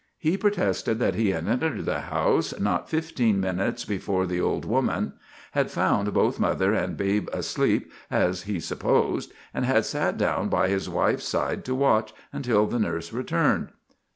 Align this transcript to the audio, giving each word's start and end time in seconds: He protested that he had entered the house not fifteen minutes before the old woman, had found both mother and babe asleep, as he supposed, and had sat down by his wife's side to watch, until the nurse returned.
He 0.17 0.35
protested 0.35 0.97
that 0.97 1.13
he 1.13 1.29
had 1.29 1.47
entered 1.47 1.85
the 1.85 1.99
house 1.99 2.59
not 2.59 2.89
fifteen 2.89 3.39
minutes 3.39 3.85
before 3.85 4.25
the 4.25 4.41
old 4.41 4.65
woman, 4.65 5.13
had 5.51 5.69
found 5.69 6.11
both 6.11 6.39
mother 6.39 6.73
and 6.73 6.97
babe 6.97 7.29
asleep, 7.31 7.91
as 8.09 8.41
he 8.49 8.59
supposed, 8.59 9.31
and 9.53 9.63
had 9.63 9.85
sat 9.85 10.17
down 10.17 10.49
by 10.49 10.69
his 10.69 10.89
wife's 10.89 11.25
side 11.27 11.63
to 11.65 11.75
watch, 11.75 12.15
until 12.33 12.65
the 12.65 12.79
nurse 12.79 13.13
returned. 13.13 13.73